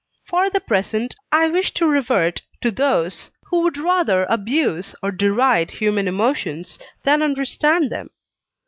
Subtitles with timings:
[0.25, 5.69] For the present I wish to revert to those, who would rather abuse or deride
[5.69, 8.09] human emotions than understand them.